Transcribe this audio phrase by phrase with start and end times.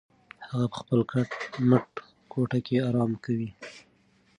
[0.49, 1.31] هغه په خپله کټ
[1.69, 1.87] مټ
[2.31, 3.49] کوټه کې ارام کوي.